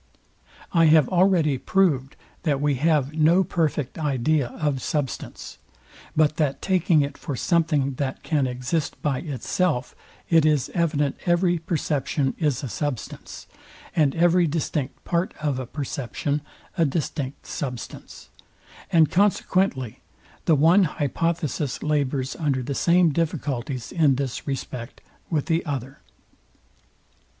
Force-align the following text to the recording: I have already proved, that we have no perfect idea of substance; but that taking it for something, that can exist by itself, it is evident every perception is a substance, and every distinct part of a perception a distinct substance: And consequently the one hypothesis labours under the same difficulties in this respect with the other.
I 0.73 0.85
have 0.85 1.07
already 1.09 1.59
proved, 1.59 2.15
that 2.41 2.59
we 2.59 2.73
have 2.73 3.13
no 3.13 3.43
perfect 3.43 3.99
idea 3.99 4.47
of 4.47 4.81
substance; 4.81 5.59
but 6.17 6.37
that 6.37 6.59
taking 6.59 7.03
it 7.03 7.19
for 7.19 7.35
something, 7.35 7.93
that 7.97 8.23
can 8.23 8.47
exist 8.47 8.99
by 9.03 9.19
itself, 9.19 9.93
it 10.27 10.43
is 10.43 10.71
evident 10.73 11.17
every 11.27 11.59
perception 11.59 12.33
is 12.39 12.63
a 12.63 12.67
substance, 12.67 13.45
and 13.95 14.15
every 14.15 14.47
distinct 14.47 15.03
part 15.05 15.35
of 15.39 15.59
a 15.59 15.67
perception 15.67 16.41
a 16.79 16.83
distinct 16.83 17.45
substance: 17.45 18.29
And 18.91 19.11
consequently 19.11 20.01
the 20.45 20.55
one 20.55 20.85
hypothesis 20.85 21.83
labours 21.83 22.35
under 22.37 22.63
the 22.63 22.73
same 22.73 23.11
difficulties 23.11 23.91
in 23.91 24.15
this 24.15 24.47
respect 24.47 25.01
with 25.29 25.45
the 25.45 25.63
other. 25.63 25.99